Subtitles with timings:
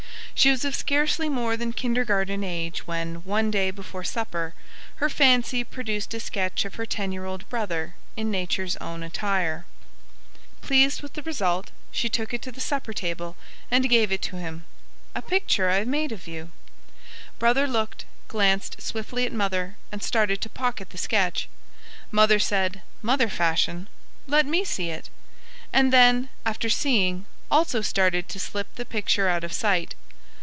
[0.33, 4.55] She was of scarcely more than kindergarten age when, one day before supper,
[4.95, 9.65] her fancy produced a sketch of her ten year old brother in nature's own attire.
[10.63, 13.37] Pleased with the result, she took it to the supper table
[13.69, 14.65] and gave it to him
[15.13, 16.49] "A picture I made of you."
[17.37, 21.49] Brother looked, glanced swiftly at Mother, and started to pocket the sketch.
[22.09, 23.87] Mother said, mother fashion,
[24.25, 25.07] "Let me see it,"
[25.71, 29.93] and then, after seeing, also started to slip the picture out of sight.